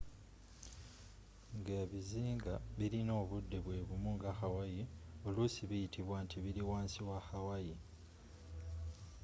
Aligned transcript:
nga 1.57 1.73
ebizinga 1.83 2.53
bilina 2.77 3.11
obudde 3.21 3.57
bwebumu 3.65 4.09
nga 4.17 4.29
hawaii 4.39 4.85
olusi 5.27 5.61
biyitibwa 5.69 6.17
nti 6.25 6.37
bili 6.43 6.61
wansi 6.69 6.99
was 7.07 7.25
hawaii 7.31 7.77